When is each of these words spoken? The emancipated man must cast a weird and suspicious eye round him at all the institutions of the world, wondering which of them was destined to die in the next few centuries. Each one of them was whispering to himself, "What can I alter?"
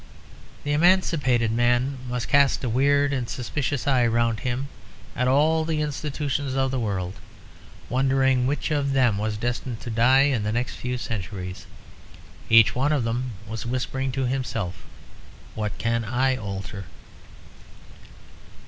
The 0.63 0.71
emancipated 0.73 1.51
man 1.51 1.99
must 2.09 2.27
cast 2.27 2.63
a 2.63 2.69
weird 2.69 3.13
and 3.13 3.29
suspicious 3.29 3.85
eye 3.85 4.07
round 4.07 4.39
him 4.39 4.67
at 5.15 5.27
all 5.27 5.63
the 5.63 5.79
institutions 5.81 6.55
of 6.55 6.71
the 6.71 6.79
world, 6.79 7.13
wondering 7.87 8.47
which 8.47 8.71
of 8.71 8.93
them 8.93 9.19
was 9.19 9.37
destined 9.37 9.79
to 9.81 9.91
die 9.91 10.21
in 10.21 10.41
the 10.41 10.51
next 10.51 10.73
few 10.77 10.97
centuries. 10.97 11.67
Each 12.49 12.73
one 12.73 12.91
of 12.91 13.03
them 13.03 13.33
was 13.47 13.67
whispering 13.67 14.11
to 14.13 14.25
himself, 14.25 14.81
"What 15.53 15.77
can 15.77 16.03
I 16.03 16.35
alter?" 16.35 16.85